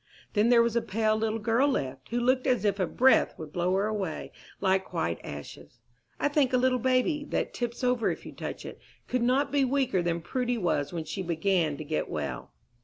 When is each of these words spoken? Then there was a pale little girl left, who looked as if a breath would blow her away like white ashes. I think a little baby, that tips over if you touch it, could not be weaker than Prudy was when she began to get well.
Then 0.33 0.49
there 0.49 0.63
was 0.63 0.75
a 0.75 0.81
pale 0.81 1.15
little 1.15 1.37
girl 1.37 1.67
left, 1.67 2.09
who 2.09 2.19
looked 2.19 2.47
as 2.47 2.65
if 2.65 2.79
a 2.79 2.87
breath 2.87 3.37
would 3.37 3.53
blow 3.53 3.75
her 3.75 3.85
away 3.85 4.31
like 4.59 4.93
white 4.93 5.19
ashes. 5.23 5.79
I 6.19 6.27
think 6.27 6.51
a 6.53 6.57
little 6.57 6.79
baby, 6.79 7.23
that 7.25 7.53
tips 7.53 7.83
over 7.83 8.09
if 8.09 8.25
you 8.25 8.31
touch 8.31 8.65
it, 8.65 8.81
could 9.07 9.21
not 9.21 9.51
be 9.51 9.63
weaker 9.63 10.01
than 10.01 10.21
Prudy 10.21 10.57
was 10.57 10.91
when 10.91 11.03
she 11.05 11.21
began 11.21 11.77
to 11.77 11.83
get 11.83 12.09
well. 12.09 12.51